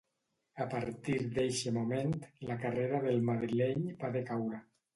A 0.63 0.65
partir 0.71 1.17
d'eixe 1.35 1.75
moment, 1.75 2.17
la 2.53 2.59
carrera 2.65 3.05
del 3.07 3.23
madrileny 3.31 3.87
va 4.05 4.15
decaure. 4.21 4.67